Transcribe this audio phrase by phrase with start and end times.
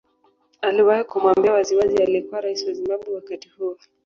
[0.61, 3.77] Aliwahi kumwambia waziwazi aliyekuwa rais wa Zimbabwe wakati huo